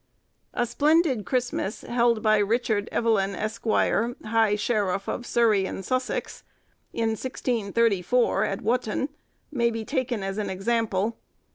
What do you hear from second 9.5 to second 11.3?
may be taken as an example.